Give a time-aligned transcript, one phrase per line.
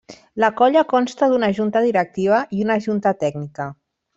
[0.43, 3.73] La colla consta d'una junta directiva i una junta tècnica.